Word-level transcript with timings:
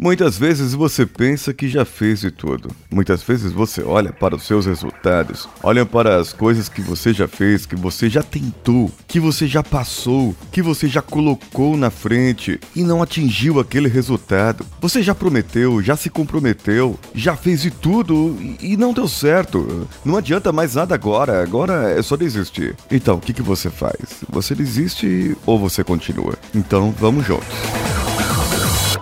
Muitas 0.00 0.38
vezes 0.38 0.74
você 0.74 1.04
pensa 1.04 1.52
que 1.52 1.68
já 1.68 1.84
fez 1.84 2.20
de 2.20 2.30
tudo. 2.30 2.70
Muitas 2.88 3.20
vezes 3.20 3.50
você 3.50 3.82
olha 3.82 4.12
para 4.12 4.36
os 4.36 4.44
seus 4.44 4.64
resultados, 4.64 5.48
olha 5.60 5.84
para 5.84 6.20
as 6.20 6.32
coisas 6.32 6.68
que 6.68 6.80
você 6.80 7.12
já 7.12 7.26
fez, 7.26 7.66
que 7.66 7.74
você 7.74 8.08
já 8.08 8.22
tentou, 8.22 8.92
que 9.08 9.18
você 9.18 9.48
já 9.48 9.60
passou, 9.60 10.36
que 10.52 10.62
você 10.62 10.86
já 10.86 11.02
colocou 11.02 11.76
na 11.76 11.90
frente 11.90 12.60
e 12.76 12.84
não 12.84 13.02
atingiu 13.02 13.58
aquele 13.58 13.88
resultado. 13.88 14.64
Você 14.80 15.02
já 15.02 15.16
prometeu, 15.16 15.82
já 15.82 15.96
se 15.96 16.08
comprometeu, 16.08 16.96
já 17.12 17.34
fez 17.34 17.62
de 17.62 17.72
tudo 17.72 18.36
e 18.62 18.76
não 18.76 18.92
deu 18.92 19.08
certo. 19.08 19.88
Não 20.04 20.16
adianta 20.16 20.52
mais 20.52 20.76
nada 20.76 20.94
agora, 20.94 21.42
agora 21.42 21.90
é 21.90 22.00
só 22.02 22.16
desistir. 22.16 22.76
Então, 22.88 23.16
o 23.16 23.20
que, 23.20 23.32
que 23.32 23.42
você 23.42 23.68
faz? 23.68 24.22
Você 24.28 24.54
desiste 24.54 25.36
ou 25.44 25.58
você 25.58 25.82
continua? 25.82 26.34
Então, 26.54 26.94
vamos 26.96 27.26
juntos. 27.26 27.97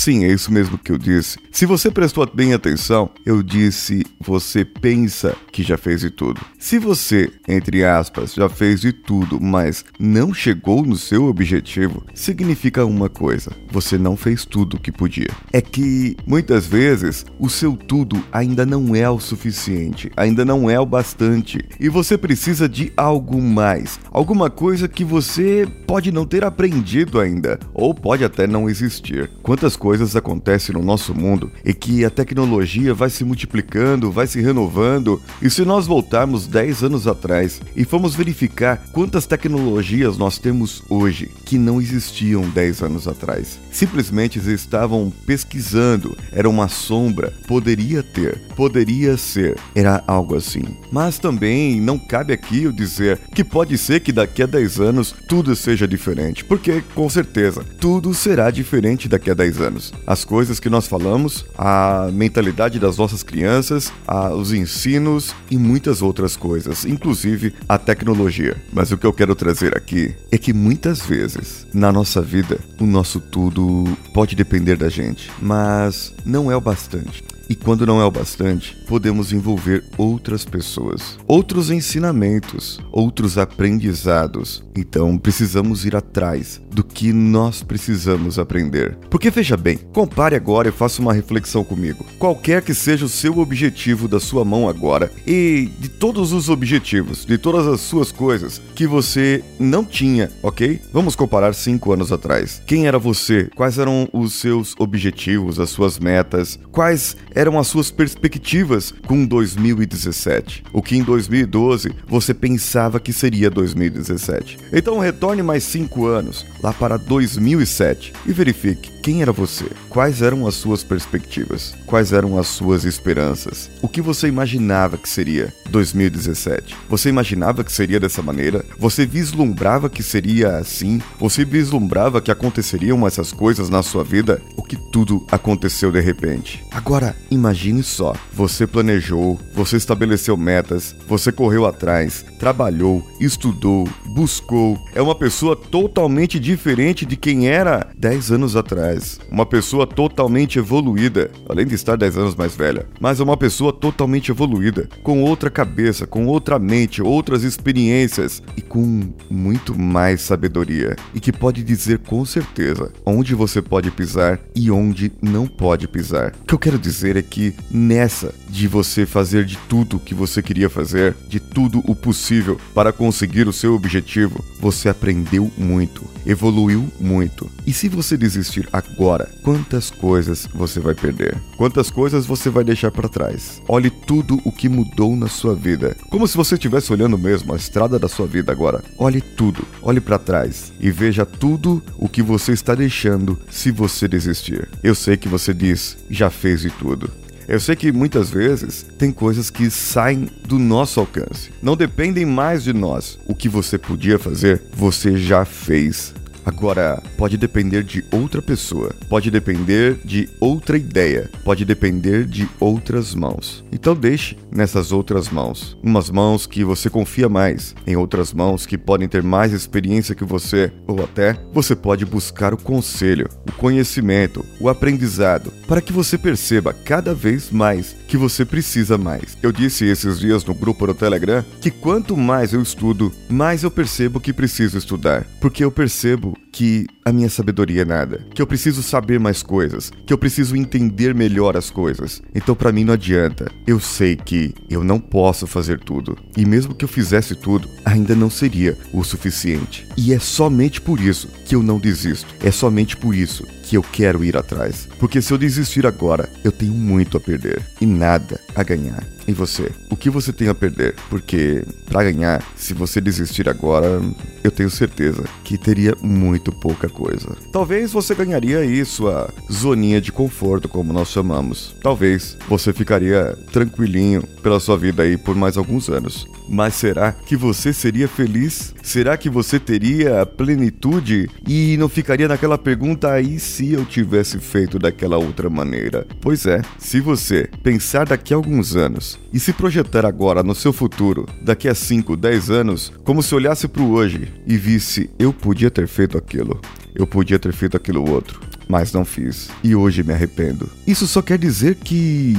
Sim, 0.00 0.24
é 0.24 0.28
isso 0.28 0.50
mesmo 0.50 0.78
que 0.78 0.90
eu 0.90 0.96
disse. 0.96 1.38
Se 1.52 1.66
você 1.66 1.90
prestou 1.90 2.26
bem 2.34 2.54
atenção, 2.54 3.10
eu 3.26 3.42
disse 3.42 4.02
você 4.18 4.64
pensa 4.64 5.36
que 5.52 5.62
já 5.62 5.76
fez 5.76 6.00
de 6.00 6.10
tudo. 6.10 6.40
Se 6.58 6.78
você, 6.78 7.30
entre 7.46 7.84
aspas, 7.84 8.32
já 8.32 8.48
fez 8.48 8.80
de 8.80 8.94
tudo, 8.94 9.38
mas 9.38 9.84
não 9.98 10.32
chegou 10.32 10.86
no 10.86 10.96
seu 10.96 11.26
objetivo, 11.26 12.02
significa 12.14 12.86
uma 12.86 13.10
coisa: 13.10 13.52
você 13.70 13.98
não 13.98 14.16
fez 14.16 14.46
tudo 14.46 14.78
o 14.78 14.80
que 14.80 14.90
podia. 14.90 15.28
É 15.52 15.60
que 15.60 16.16
muitas 16.26 16.66
vezes 16.66 17.26
o 17.38 17.50
seu 17.50 17.76
tudo 17.76 18.24
ainda 18.32 18.64
não 18.64 18.96
é 18.96 19.08
o 19.10 19.20
suficiente, 19.20 20.10
ainda 20.16 20.46
não 20.46 20.70
é 20.70 20.80
o 20.80 20.86
bastante, 20.86 21.58
e 21.78 21.90
você 21.90 22.16
precisa 22.16 22.66
de 22.66 22.90
algo 22.96 23.42
mais, 23.42 24.00
alguma 24.10 24.48
coisa 24.48 24.88
que 24.88 25.04
você 25.04 25.68
pode 25.86 26.10
não 26.10 26.24
ter 26.24 26.42
aprendido 26.42 27.20
ainda, 27.20 27.58
ou 27.74 27.94
pode 27.94 28.24
até 28.24 28.46
não 28.46 28.70
existir. 28.70 29.30
Quantas 29.42 29.76
coisas 29.76 29.89
coisas 29.90 30.14
acontecem 30.14 30.72
no 30.72 30.84
nosso 30.84 31.12
mundo 31.12 31.50
e 31.64 31.74
que 31.74 32.04
a 32.04 32.10
tecnologia 32.10 32.94
vai 32.94 33.10
se 33.10 33.24
multiplicando, 33.24 34.12
vai 34.12 34.28
se 34.28 34.40
renovando. 34.40 35.20
E 35.42 35.50
se 35.50 35.64
nós 35.64 35.84
voltarmos 35.84 36.46
10 36.46 36.84
anos 36.84 37.08
atrás 37.08 37.60
e 37.74 37.84
formos 37.84 38.14
verificar 38.14 38.80
quantas 38.92 39.26
tecnologias 39.26 40.16
nós 40.16 40.38
temos 40.38 40.84
hoje 40.88 41.28
que 41.44 41.58
não 41.58 41.80
existiam 41.80 42.42
10 42.42 42.82
anos 42.82 43.08
atrás, 43.08 43.58
simplesmente 43.72 44.38
estavam 44.38 45.12
pesquisando, 45.26 46.16
era 46.30 46.48
uma 46.48 46.68
sombra, 46.68 47.34
poderia 47.48 48.00
ter, 48.00 48.40
poderia 48.54 49.16
ser, 49.16 49.58
era 49.74 50.04
algo 50.06 50.36
assim. 50.36 50.62
Mas 50.92 51.18
também 51.18 51.80
não 51.80 51.98
cabe 51.98 52.32
aqui 52.32 52.62
eu 52.62 52.70
dizer 52.70 53.18
que 53.34 53.42
pode 53.42 53.76
ser 53.76 53.98
que 53.98 54.12
daqui 54.12 54.40
a 54.40 54.46
10 54.46 54.78
anos 54.78 55.12
tudo 55.26 55.56
seja 55.56 55.88
diferente, 55.88 56.44
porque 56.44 56.80
com 56.94 57.10
certeza 57.10 57.64
tudo 57.80 58.14
será 58.14 58.52
diferente 58.52 59.08
daqui 59.08 59.32
a 59.32 59.34
10 59.34 59.60
anos 59.60 59.79
anos. 59.80 59.92
As 60.06 60.24
coisas 60.24 60.60
que 60.60 60.68
nós 60.68 60.86
falamos, 60.86 61.46
a 61.56 62.08
mentalidade 62.12 62.78
das 62.78 62.98
nossas 62.98 63.22
crianças, 63.22 63.92
a, 64.06 64.34
os 64.34 64.52
ensinos 64.52 65.34
e 65.50 65.56
muitas 65.56 66.02
outras 66.02 66.36
coisas, 66.36 66.84
inclusive 66.84 67.54
a 67.68 67.78
tecnologia. 67.78 68.56
Mas 68.72 68.92
o 68.92 68.98
que 68.98 69.06
eu 69.06 69.12
quero 69.12 69.34
trazer 69.34 69.76
aqui 69.76 70.14
é 70.30 70.36
que 70.36 70.52
muitas 70.52 71.00
vezes 71.00 71.66
na 71.72 71.90
nossa 71.90 72.20
vida 72.20 72.60
o 72.78 72.86
nosso 72.86 73.18
tudo 73.18 73.96
pode 74.12 74.36
depender 74.36 74.76
da 74.76 74.88
gente, 74.88 75.30
mas 75.40 76.12
não 76.24 76.50
é 76.50 76.56
o 76.56 76.60
bastante. 76.60 77.24
E 77.50 77.56
quando 77.56 77.84
não 77.84 78.00
é 78.00 78.04
o 78.04 78.10
bastante, 78.12 78.76
podemos 78.86 79.32
envolver 79.32 79.82
outras 79.98 80.44
pessoas, 80.44 81.18
outros 81.26 81.68
ensinamentos, 81.68 82.78
outros 82.92 83.36
aprendizados. 83.36 84.62
Então 84.76 85.18
precisamos 85.18 85.84
ir 85.84 85.96
atrás 85.96 86.62
do 86.70 86.84
que 86.84 87.12
nós 87.12 87.60
precisamos 87.60 88.38
aprender. 88.38 88.96
Porque 89.10 89.30
veja 89.30 89.56
bem, 89.56 89.78
compare 89.92 90.36
agora 90.36 90.68
e 90.68 90.72
faça 90.72 91.02
uma 91.02 91.12
reflexão 91.12 91.64
comigo. 91.64 92.06
Qualquer 92.20 92.62
que 92.62 92.72
seja 92.72 93.04
o 93.04 93.08
seu 93.08 93.36
objetivo 93.38 94.06
da 94.06 94.20
sua 94.20 94.44
mão 94.44 94.68
agora 94.68 95.10
e 95.26 95.72
de 95.80 95.88
todos 95.88 96.32
os 96.32 96.48
objetivos, 96.48 97.24
de 97.24 97.36
todas 97.36 97.66
as 97.66 97.80
suas 97.80 98.12
coisas 98.12 98.62
que 98.76 98.86
você 98.86 99.42
não 99.58 99.84
tinha, 99.84 100.30
ok? 100.40 100.80
Vamos 100.92 101.16
comparar 101.16 101.52
cinco 101.52 101.92
anos 101.92 102.12
atrás. 102.12 102.62
Quem 102.64 102.86
era 102.86 102.96
você? 102.96 103.50
Quais 103.56 103.76
eram 103.76 104.08
os 104.12 104.34
seus 104.34 104.76
objetivos, 104.78 105.58
as 105.58 105.70
suas 105.70 105.98
metas? 105.98 106.56
Quais 106.70 107.16
eram 107.40 107.58
as 107.58 107.68
suas 107.68 107.90
perspectivas 107.90 108.92
com 109.06 109.24
2017? 109.24 110.62
O 110.74 110.82
que 110.82 110.94
em 110.94 111.02
2012 111.02 111.90
você 112.06 112.34
pensava 112.34 113.00
que 113.00 113.14
seria 113.14 113.48
2017? 113.48 114.58
Então 114.70 114.98
retorne 114.98 115.42
mais 115.42 115.64
cinco 115.64 116.04
anos 116.04 116.44
lá 116.62 116.70
para 116.70 116.98
2007 116.98 118.12
e 118.26 118.32
verifique 118.32 119.00
quem 119.02 119.22
era 119.22 119.32
você? 119.32 119.64
Quais 119.88 120.20
eram 120.20 120.46
as 120.46 120.56
suas 120.56 120.84
perspectivas? 120.84 121.74
Quais 121.86 122.12
eram 122.12 122.38
as 122.38 122.48
suas 122.48 122.84
esperanças? 122.84 123.70
O 123.80 123.88
que 123.88 124.02
você 124.02 124.28
imaginava 124.28 124.98
que 124.98 125.08
seria 125.08 125.54
2017? 125.70 126.76
Você 126.86 127.08
imaginava 127.08 127.64
que 127.64 127.72
seria 127.72 127.98
dessa 127.98 128.20
maneira? 128.20 128.62
Você 128.78 129.06
vislumbrava 129.06 129.88
que 129.88 130.02
seria 130.02 130.58
assim? 130.58 131.00
Você 131.18 131.46
vislumbrava 131.46 132.20
que 132.20 132.30
aconteceriam 132.30 133.06
essas 133.06 133.32
coisas 133.32 133.70
na 133.70 133.82
sua 133.82 134.04
vida? 134.04 134.42
Que 134.70 134.76
tudo 134.76 135.26
aconteceu 135.32 135.90
de 135.90 135.98
repente? 135.98 136.64
Agora, 136.70 137.16
imagine 137.28 137.82
só: 137.82 138.14
você 138.32 138.68
planejou, 138.68 139.36
você 139.52 139.76
estabeleceu 139.76 140.36
metas, 140.36 140.94
você 141.08 141.32
correu 141.32 141.66
atrás, 141.66 142.24
trabalhou, 142.38 143.04
estudou, 143.18 143.88
buscou. 144.10 144.78
É 144.94 145.00
uma 145.00 145.14
pessoa 145.14 145.54
totalmente 145.54 146.38
diferente 146.38 147.06
de 147.06 147.16
quem 147.16 147.48
era 147.48 147.88
10 147.96 148.32
anos 148.32 148.56
atrás. 148.56 149.20
Uma 149.30 149.46
pessoa 149.46 149.86
totalmente 149.86 150.58
evoluída, 150.58 151.30
além 151.48 151.66
de 151.66 151.74
estar 151.74 151.96
10 151.96 152.18
anos 152.18 152.34
mais 152.34 152.54
velha, 152.54 152.86
mas 153.00 153.20
é 153.20 153.22
uma 153.24 153.36
pessoa 153.36 153.72
totalmente 153.72 154.30
evoluída, 154.30 154.88
com 155.02 155.22
outra 155.22 155.50
cabeça, 155.50 156.06
com 156.06 156.26
outra 156.26 156.58
mente, 156.58 157.02
outras 157.02 157.42
experiências 157.42 158.42
e 158.56 158.62
com 158.62 159.12
muito 159.30 159.78
mais 159.78 160.20
sabedoria. 160.22 160.96
E 161.14 161.20
que 161.20 161.32
pode 161.32 161.62
dizer 161.62 161.98
com 161.98 162.24
certeza 162.24 162.92
onde 163.04 163.34
você 163.34 163.62
pode 163.62 163.90
pisar 163.90 164.40
e 164.54 164.70
onde 164.70 165.12
não 165.22 165.46
pode 165.46 165.86
pisar. 165.86 166.32
O 166.42 166.46
que 166.46 166.54
eu 166.54 166.58
quero 166.58 166.78
dizer 166.78 167.16
é 167.16 167.22
que 167.22 167.54
nessa 167.70 168.34
de 168.50 168.66
você 168.66 169.06
fazer 169.06 169.44
de 169.44 169.56
tudo 169.56 169.96
o 169.96 170.00
que 170.00 170.14
você 170.14 170.42
queria 170.42 170.68
fazer, 170.68 171.16
de 171.28 171.38
tudo 171.38 171.82
o 171.86 171.94
possível 171.94 172.60
para 172.74 172.92
conseguir 172.92 173.46
o 173.46 173.52
seu 173.52 173.74
objetivo, 173.74 174.44
você 174.60 174.88
aprendeu 174.88 175.50
muito, 175.56 176.04
evoluiu 176.26 176.88
muito. 176.98 177.48
E 177.66 177.72
se 177.72 177.88
você 177.88 178.16
desistir 178.16 178.68
agora, 178.72 179.30
quantas 179.42 179.90
coisas 179.90 180.48
você 180.52 180.80
vai 180.80 180.94
perder? 180.94 181.38
Quantas 181.56 181.90
coisas 181.90 182.26
você 182.26 182.50
vai 182.50 182.64
deixar 182.64 182.90
para 182.90 183.08
trás? 183.08 183.62
Olhe 183.68 183.90
tudo 183.90 184.40
o 184.44 184.50
que 184.50 184.68
mudou 184.68 185.14
na 185.16 185.28
sua 185.28 185.54
vida, 185.54 185.96
como 186.10 186.26
se 186.26 186.36
você 186.36 186.54
estivesse 186.54 186.92
olhando 186.92 187.16
mesmo 187.16 187.52
a 187.52 187.56
estrada 187.56 187.98
da 187.98 188.08
sua 188.08 188.26
vida 188.26 188.50
agora. 188.50 188.82
Olhe 188.98 189.20
tudo, 189.20 189.66
olhe 189.80 190.00
para 190.00 190.18
trás 190.18 190.72
e 190.80 190.90
veja 190.90 191.24
tudo 191.24 191.82
o 191.96 192.08
que 192.08 192.22
você 192.22 192.52
está 192.52 192.74
deixando 192.74 193.38
se 193.48 193.70
você 193.70 194.08
desistir. 194.08 194.68
Eu 194.82 194.94
sei 194.94 195.16
que 195.16 195.28
você 195.28 195.54
diz, 195.54 195.96
já 196.10 196.30
fez 196.30 196.62
de 196.62 196.70
tudo. 196.70 197.10
Eu 197.50 197.58
sei 197.58 197.74
que 197.74 197.90
muitas 197.90 198.30
vezes 198.30 198.86
tem 198.96 199.10
coisas 199.10 199.50
que 199.50 199.68
saem 199.70 200.28
do 200.46 200.56
nosso 200.56 201.00
alcance, 201.00 201.50
não 201.60 201.76
dependem 201.76 202.24
mais 202.24 202.62
de 202.62 202.72
nós. 202.72 203.18
O 203.26 203.34
que 203.34 203.48
você 203.48 203.76
podia 203.76 204.20
fazer, 204.20 204.62
você 204.72 205.16
já 205.16 205.44
fez. 205.44 206.14
Agora, 206.50 207.00
pode 207.16 207.36
depender 207.36 207.84
de 207.84 208.04
outra 208.10 208.42
pessoa, 208.42 208.92
pode 209.08 209.30
depender 209.30 210.00
de 210.04 210.28
outra 210.40 210.76
ideia, 210.76 211.30
pode 211.44 211.64
depender 211.64 212.26
de 212.26 212.48
outras 212.58 213.14
mãos. 213.14 213.64
Então 213.70 213.94
deixe 213.94 214.36
nessas 214.50 214.90
outras 214.90 215.28
mãos. 215.28 215.78
Umas 215.80 216.10
mãos 216.10 216.48
que 216.48 216.64
você 216.64 216.90
confia 216.90 217.28
mais, 217.28 217.72
em 217.86 217.94
outras 217.94 218.32
mãos 218.32 218.66
que 218.66 218.76
podem 218.76 219.06
ter 219.06 219.22
mais 219.22 219.52
experiência 219.52 220.12
que 220.12 220.24
você, 220.24 220.72
ou 220.88 221.04
até 221.04 221.38
você 221.52 221.76
pode 221.76 222.04
buscar 222.04 222.52
o 222.52 222.60
conselho, 222.60 223.28
o 223.48 223.52
conhecimento, 223.52 224.44
o 224.58 224.68
aprendizado, 224.68 225.52
para 225.68 225.80
que 225.80 225.92
você 225.92 226.18
perceba 226.18 226.72
cada 226.72 227.14
vez 227.14 227.48
mais 227.52 227.94
que 228.08 228.16
você 228.16 228.44
precisa 228.44 228.98
mais. 228.98 229.38
Eu 229.40 229.52
disse 229.52 229.84
esses 229.84 230.18
dias 230.18 230.44
no 230.44 230.52
grupo 230.52 230.84
do 230.84 230.94
Telegram 230.94 231.44
que 231.60 231.70
quanto 231.70 232.16
mais 232.16 232.52
eu 232.52 232.60
estudo, 232.60 233.12
mais 233.28 233.62
eu 233.62 233.70
percebo 233.70 234.18
que 234.18 234.32
preciso 234.32 234.76
estudar, 234.76 235.24
porque 235.40 235.62
eu 235.62 235.70
percebo 235.70 236.36
que 236.52 236.86
a 237.04 237.12
minha 237.12 237.28
sabedoria 237.28 237.82
é 237.82 237.84
nada, 237.84 238.26
que 238.34 238.40
eu 238.40 238.46
preciso 238.46 238.82
saber 238.82 239.18
mais 239.18 239.42
coisas, 239.42 239.90
que 240.06 240.12
eu 240.12 240.18
preciso 240.18 240.56
entender 240.56 241.14
melhor 241.14 241.56
as 241.56 241.70
coisas. 241.70 242.22
Então 242.34 242.54
para 242.54 242.72
mim 242.72 242.84
não 242.84 242.94
adianta. 242.94 243.50
Eu 243.66 243.80
sei 243.80 244.16
que 244.16 244.54
eu 244.68 244.84
não 244.84 245.00
posso 245.00 245.46
fazer 245.46 245.80
tudo. 245.80 246.16
E 246.36 246.44
mesmo 246.44 246.74
que 246.74 246.84
eu 246.84 246.88
fizesse 246.88 247.34
tudo, 247.34 247.68
ainda 247.84 248.14
não 248.14 248.30
seria 248.30 248.76
o 248.92 249.02
suficiente. 249.02 249.86
E 249.96 250.12
é 250.12 250.18
somente 250.18 250.80
por 250.80 251.00
isso 251.00 251.28
que 251.44 251.54
eu 251.54 251.62
não 251.62 251.78
desisto. 251.78 252.34
É 252.40 252.50
somente 252.50 252.96
por 252.96 253.14
isso 253.14 253.46
que 253.70 253.76
eu 253.76 253.82
quero 253.82 254.24
ir 254.24 254.36
atrás. 254.36 254.88
Porque 254.98 255.22
se 255.22 255.32
eu 255.32 255.38
desistir 255.38 255.86
agora, 255.86 256.28
eu 256.42 256.50
tenho 256.50 256.74
muito 256.74 257.16
a 257.16 257.20
perder 257.20 257.62
e 257.80 257.86
nada 257.86 258.40
a 258.54 258.64
ganhar. 258.64 259.04
E 259.28 259.32
você? 259.32 259.70
O 259.88 259.96
que 259.96 260.10
você 260.10 260.32
tem 260.32 260.48
a 260.48 260.54
perder? 260.54 260.96
Porque 261.08 261.62
para 261.86 262.02
ganhar, 262.02 262.42
se 262.56 262.74
você 262.74 263.00
desistir 263.00 263.48
agora, 263.48 264.00
eu 264.42 264.50
tenho 264.50 264.70
certeza 264.70 265.22
que 265.44 265.56
teria 265.56 265.94
muito 266.02 266.39
pouca 266.52 266.88
coisa. 266.88 267.36
Talvez 267.52 267.92
você 267.92 268.14
ganharia 268.14 268.58
aí 268.58 268.84
sua 268.84 269.28
zoninha 269.50 270.00
de 270.00 270.12
conforto, 270.12 270.68
como 270.68 270.92
nós 270.92 271.08
chamamos. 271.08 271.74
Talvez 271.82 272.36
você 272.48 272.72
ficaria 272.72 273.36
tranquilinho 273.52 274.22
pela 274.42 274.60
sua 274.60 274.76
vida 274.76 275.02
aí 275.02 275.16
por 275.16 275.34
mais 275.34 275.56
alguns 275.56 275.88
anos. 275.88 276.26
Mas 276.48 276.74
será 276.74 277.12
que 277.12 277.36
você 277.36 277.72
seria 277.72 278.08
feliz? 278.08 278.74
Será 278.82 279.16
que 279.16 279.30
você 279.30 279.60
teria 279.60 280.26
plenitude 280.26 281.30
e 281.46 281.76
não 281.76 281.88
ficaria 281.88 282.26
naquela 282.26 282.58
pergunta 282.58 283.12
aí 283.12 283.38
se 283.38 283.72
eu 283.72 283.84
tivesse 283.84 284.40
feito 284.40 284.76
daquela 284.76 285.16
outra 285.16 285.48
maneira? 285.48 286.04
Pois 286.20 286.46
é, 286.46 286.60
se 286.76 287.00
você 287.00 287.48
pensar 287.62 288.06
daqui 288.06 288.34
a 288.34 288.36
alguns 288.36 288.74
anos 288.74 289.16
e 289.32 289.38
se 289.38 289.52
projetar 289.52 290.04
agora 290.04 290.42
no 290.42 290.54
seu 290.54 290.72
futuro, 290.72 291.28
daqui 291.40 291.68
a 291.68 291.74
5, 291.74 292.16
10 292.16 292.50
anos, 292.50 292.92
como 293.04 293.22
se 293.22 293.32
olhasse 293.32 293.68
para 293.68 293.82
o 293.82 293.92
hoje 293.92 294.32
e 294.44 294.56
visse 294.56 295.08
eu 295.20 295.32
podia 295.32 295.70
ter 295.70 295.86
feito 295.86 296.18
aquilo, 296.30 296.60
eu 296.94 297.06
podia 297.06 297.40
ter 297.40 297.52
feito 297.52 297.76
aquilo 297.76 298.08
outro, 298.08 298.40
mas 298.68 298.92
não 298.92 299.04
fiz 299.04 299.50
e 299.64 299.74
hoje 299.74 300.04
me 300.04 300.12
arrependo. 300.12 300.70
Isso 300.86 301.06
só 301.08 301.20
quer 301.20 301.36
dizer 301.36 301.74
que 301.74 302.34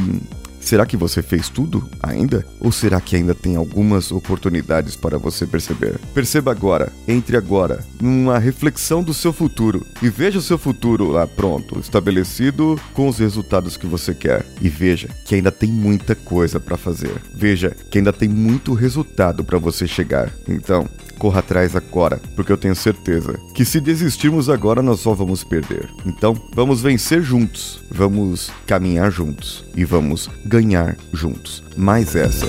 Será 0.61 0.85
que 0.85 0.95
você 0.95 1.21
fez 1.21 1.49
tudo 1.49 1.83
ainda? 2.01 2.45
Ou 2.59 2.71
será 2.71 3.01
que 3.01 3.15
ainda 3.15 3.35
tem 3.35 3.55
algumas 3.55 4.11
oportunidades 4.11 4.95
para 4.95 5.17
você 5.17 5.45
perceber? 5.45 5.99
Perceba 6.13 6.51
agora, 6.51 6.91
entre 7.07 7.35
agora, 7.35 7.83
numa 7.99 8.39
reflexão 8.39 9.03
do 9.03 9.13
seu 9.13 9.33
futuro 9.33 9.85
e 10.01 10.09
veja 10.09 10.39
o 10.39 10.41
seu 10.41 10.57
futuro 10.57 11.07
lá 11.09 11.27
pronto, 11.27 11.79
estabelecido 11.79 12.79
com 12.93 13.09
os 13.09 13.17
resultados 13.17 13.75
que 13.75 13.87
você 13.87 14.13
quer. 14.13 14.45
E 14.61 14.69
veja 14.69 15.09
que 15.25 15.35
ainda 15.35 15.51
tem 15.51 15.69
muita 15.69 16.15
coisa 16.15 16.59
para 16.59 16.77
fazer. 16.77 17.21
Veja 17.33 17.75
que 17.89 17.97
ainda 17.97 18.13
tem 18.13 18.29
muito 18.29 18.73
resultado 18.73 19.43
para 19.43 19.57
você 19.57 19.87
chegar. 19.87 20.31
Então, 20.47 20.87
corra 21.21 21.39
atrás 21.39 21.75
agora, 21.75 22.19
porque 22.35 22.51
eu 22.51 22.57
tenho 22.57 22.75
certeza 22.75 23.39
que 23.53 23.63
se 23.63 23.79
desistirmos 23.79 24.49
agora 24.49 24.81
nós 24.81 25.01
só 25.01 25.13
vamos 25.13 25.43
perder. 25.43 25.87
Então, 26.03 26.35
vamos 26.55 26.81
vencer 26.81 27.21
juntos, 27.21 27.79
vamos 27.91 28.51
caminhar 28.65 29.11
juntos 29.11 29.63
e 29.75 29.85
vamos 29.85 30.27
ganhar 30.51 30.97
juntos. 31.13 31.63
Mais 31.77 32.13
essa. 32.13 32.45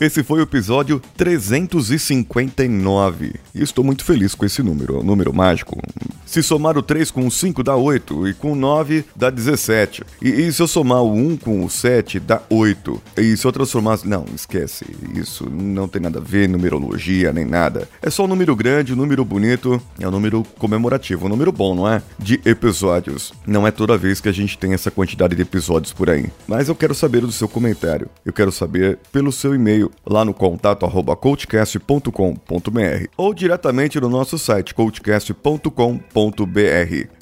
Esse 0.00 0.22
foi 0.22 0.38
o 0.38 0.44
episódio 0.44 1.02
359. 1.18 3.34
E 3.54 3.62
estou 3.62 3.84
muito 3.84 4.06
feliz 4.06 4.34
com 4.34 4.46
esse 4.46 4.62
número, 4.62 5.02
número 5.02 5.34
mágico. 5.34 5.78
Se 6.28 6.42
somar 6.42 6.76
o 6.76 6.82
3 6.82 7.10
com 7.10 7.26
o 7.26 7.30
5 7.30 7.62
dá 7.62 7.74
8, 7.74 8.28
e 8.28 8.34
com 8.34 8.52
o 8.52 8.54
9 8.54 9.02
dá 9.16 9.30
17. 9.30 10.04
E, 10.20 10.28
e 10.28 10.52
se 10.52 10.60
eu 10.60 10.68
somar 10.68 11.02
o 11.02 11.10
1 11.10 11.38
com 11.38 11.64
o 11.64 11.70
7 11.70 12.20
dá 12.20 12.42
8. 12.50 13.02
E 13.16 13.34
se 13.34 13.46
eu 13.46 13.50
transformar. 13.50 13.98
Não, 14.04 14.26
esquece. 14.34 14.84
Isso 15.14 15.48
não 15.48 15.88
tem 15.88 16.02
nada 16.02 16.18
a 16.18 16.22
ver, 16.22 16.46
numerologia, 16.46 17.32
nem 17.32 17.46
nada. 17.46 17.88
É 18.02 18.10
só 18.10 18.24
um 18.24 18.26
número 18.26 18.54
grande, 18.54 18.92
um 18.92 18.96
número 18.96 19.24
bonito, 19.24 19.80
é 19.98 20.06
um 20.06 20.10
número 20.10 20.44
comemorativo, 20.58 21.24
um 21.24 21.30
número 21.30 21.50
bom, 21.50 21.74
não 21.74 21.88
é? 21.88 22.02
De 22.18 22.38
episódios. 22.44 23.32
Não 23.46 23.66
é 23.66 23.70
toda 23.70 23.96
vez 23.96 24.20
que 24.20 24.28
a 24.28 24.32
gente 24.32 24.58
tem 24.58 24.74
essa 24.74 24.90
quantidade 24.90 25.34
de 25.34 25.40
episódios 25.40 25.94
por 25.94 26.10
aí. 26.10 26.26
Mas 26.46 26.68
eu 26.68 26.74
quero 26.74 26.94
saber 26.94 27.22
do 27.22 27.32
seu 27.32 27.48
comentário. 27.48 28.06
Eu 28.22 28.34
quero 28.34 28.52
saber 28.52 28.98
pelo 29.10 29.32
seu 29.32 29.54
e-mail 29.54 29.90
lá 30.06 30.26
no 30.26 30.34
contato 30.34 30.84
arroba 30.84 31.16
coachcast.com.br 31.16 33.06
ou 33.16 33.32
diretamente 33.32 33.98
no 33.98 34.10
nosso 34.10 34.38
site 34.38 34.74
coachcast.com.br. 34.74 36.17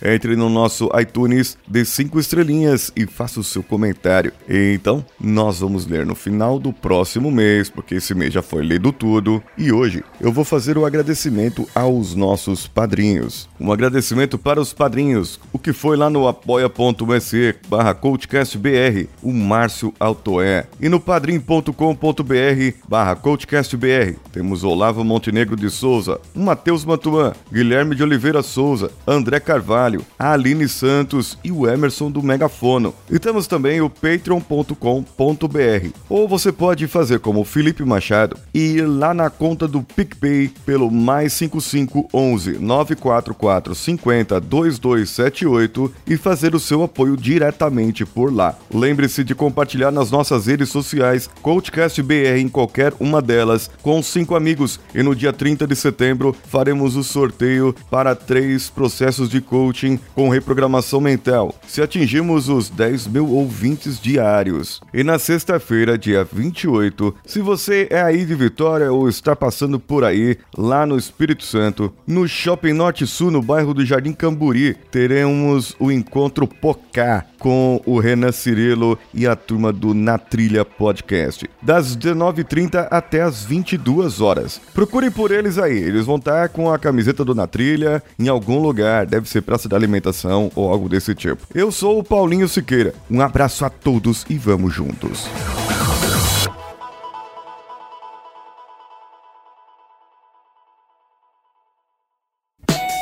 Entre 0.02 0.36
no 0.36 0.48
nosso 0.48 0.88
iTunes, 0.98 1.58
dê 1.66 1.84
5 1.84 2.18
estrelinhas 2.18 2.92
e 2.96 3.06
faça 3.06 3.40
o 3.40 3.44
seu 3.44 3.62
comentário. 3.62 4.32
Então, 4.48 5.04
nós 5.20 5.60
vamos 5.60 5.86
ler 5.86 6.06
no 6.06 6.14
final 6.14 6.58
do 6.58 6.72
próximo 6.72 7.30
mês, 7.30 7.68
porque 7.68 7.96
esse 7.96 8.14
mês 8.14 8.32
já 8.32 8.42
foi 8.42 8.64
lido 8.64 8.92
tudo. 8.92 9.42
E 9.58 9.72
hoje 9.72 10.04
eu 10.20 10.32
vou 10.32 10.44
fazer 10.44 10.78
o 10.78 10.86
agradecimento 10.86 11.68
aos 11.74 12.14
nossos 12.14 12.66
padrinhos. 12.66 13.48
Um 13.60 13.72
agradecimento 13.72 14.38
para 14.38 14.60
os 14.60 14.72
padrinhos, 14.72 15.40
o 15.52 15.58
que 15.58 15.72
foi 15.72 15.96
lá 15.96 16.08
no 16.08 16.28
apoia.se 16.28 17.54
barra 17.68 17.94
coachcastbr, 17.94 19.08
o 19.22 19.32
Márcio 19.32 19.92
Altoé. 19.98 20.66
E 20.80 20.88
no 20.88 21.00
padrim.com.br 21.00 22.76
barra 22.88 23.16
CoachCastBR. 23.16 24.16
Temos 24.32 24.64
Olavo 24.64 25.04
Montenegro 25.04 25.56
de 25.56 25.70
Souza, 25.70 26.20
Matheus 26.34 26.84
Mantuan, 26.84 27.32
Guilherme 27.52 27.94
de 27.94 28.02
Oliveira 28.02 28.42
Souza, 28.42 28.85
André 29.06 29.40
Carvalho, 29.40 30.04
a 30.18 30.32
Aline 30.32 30.68
Santos 30.68 31.38
e 31.42 31.50
o 31.50 31.68
Emerson 31.68 32.10
do 32.10 32.22
Megafono. 32.22 32.94
E 33.10 33.18
temos 33.18 33.46
também 33.46 33.80
o 33.80 33.90
patreon.com.br. 33.90 34.76
Ou 36.08 36.28
você 36.28 36.52
pode 36.52 36.86
fazer 36.86 37.20
como 37.20 37.40
o 37.40 37.44
Felipe 37.44 37.84
Machado 37.84 38.36
e 38.52 38.76
ir 38.76 38.86
lá 38.86 39.12
na 39.14 39.30
conta 39.30 39.66
do 39.66 39.82
PicPay 39.82 40.52
pelo 40.64 40.90
mais 40.90 41.32
5511 41.34 42.58
944 42.58 43.74
50 43.74 44.40
2278 44.40 45.92
e 46.06 46.16
fazer 46.16 46.54
o 46.54 46.60
seu 46.60 46.82
apoio 46.82 47.16
diretamente 47.16 48.04
por 48.04 48.32
lá. 48.32 48.56
Lembre-se 48.72 49.24
de 49.24 49.34
compartilhar 49.34 49.90
nas 49.90 50.10
nossas 50.10 50.46
redes 50.46 50.68
sociais 50.68 51.28
CoachCastBR 51.42 52.38
em 52.38 52.48
qualquer 52.48 52.92
uma 52.98 53.22
delas 53.22 53.70
com 53.82 54.02
cinco 54.02 54.34
amigos 54.34 54.80
e 54.94 55.02
no 55.02 55.14
dia 55.14 55.32
30 55.32 55.66
de 55.66 55.76
setembro 55.76 56.34
faremos 56.48 56.96
o 56.96 57.02
sorteio 57.02 57.74
para 57.90 58.14
três 58.14 58.68
processos 58.76 59.30
de 59.30 59.40
coaching 59.40 59.98
com 60.14 60.28
reprogramação 60.28 61.00
mental, 61.00 61.54
se 61.66 61.80
atingirmos 61.80 62.50
os 62.50 62.68
10 62.68 63.06
mil 63.06 63.30
ouvintes 63.30 63.98
diários. 63.98 64.82
E 64.92 65.02
na 65.02 65.18
sexta-feira, 65.18 65.96
dia 65.96 66.28
28, 66.30 67.14
se 67.24 67.40
você 67.40 67.88
é 67.90 68.02
aí 68.02 68.26
de 68.26 68.34
Vitória 68.34 68.92
ou 68.92 69.08
está 69.08 69.34
passando 69.34 69.80
por 69.80 70.04
aí, 70.04 70.36
lá 70.56 70.84
no 70.84 70.98
Espírito 70.98 71.42
Santo, 71.42 71.90
no 72.06 72.28
Shopping 72.28 72.74
Norte 72.74 73.06
Sul, 73.06 73.30
no 73.30 73.40
bairro 73.40 73.72
do 73.72 73.84
Jardim 73.84 74.12
Camburi, 74.12 74.76
teremos 74.90 75.74
o 75.80 75.90
encontro 75.90 76.46
Pocá 76.46 77.24
com 77.38 77.80
o 77.86 77.98
Renan 77.98 78.32
Cirilo 78.32 78.98
e 79.12 79.26
a 79.26 79.36
turma 79.36 79.72
do 79.72 79.94
Na 79.94 80.18
Trilha 80.18 80.64
Podcast, 80.64 81.48
das 81.62 81.96
19h30 81.96 82.88
até 82.90 83.22
as 83.22 83.44
22 83.44 84.20
horas. 84.20 84.60
Procure 84.74 85.10
por 85.10 85.30
eles 85.30 85.58
aí, 85.58 85.76
eles 85.76 86.06
vão 86.06 86.16
estar 86.16 86.48
com 86.48 86.72
a 86.72 86.78
camiseta 86.78 87.24
do 87.24 87.34
Na 87.34 87.46
Trilha 87.46 88.02
em 88.18 88.28
algum 88.28 88.60
lugar, 88.60 89.06
deve 89.06 89.28
ser 89.28 89.42
praça 89.42 89.68
de 89.68 89.74
alimentação 89.74 90.50
ou 90.54 90.70
algo 90.70 90.88
desse 90.88 91.14
tipo. 91.14 91.46
Eu 91.54 91.70
sou 91.70 91.98
o 91.98 92.04
Paulinho 92.04 92.48
Siqueira, 92.48 92.94
um 93.10 93.20
abraço 93.20 93.64
a 93.64 93.70
todos 93.70 94.24
e 94.28 94.36
vamos 94.36 94.72
juntos. 94.72 95.28